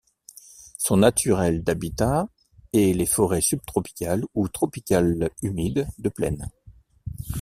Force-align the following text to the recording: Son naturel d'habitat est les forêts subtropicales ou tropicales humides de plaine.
Son 0.79 0.97
naturel 0.97 1.63
d'habitat 1.63 2.27
est 2.73 2.91
les 2.97 3.05
forêts 3.05 3.39
subtropicales 3.39 4.23
ou 4.33 4.47
tropicales 4.47 5.29
humides 5.43 5.87
de 5.99 6.09
plaine. 6.09 6.49